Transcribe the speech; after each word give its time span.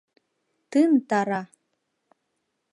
Тын-тара! 0.71 1.41